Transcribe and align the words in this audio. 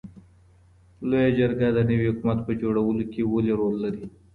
لویه 1.09 1.31
جرګه 1.37 1.67
د 1.73 1.77
نوي 1.89 2.05
حکومت 2.11 2.39
په 2.43 2.51
جوړولو 2.61 3.03
کي 3.11 3.21
ولي 3.25 3.53
رول 3.59 3.75
لري؟ 3.83 4.05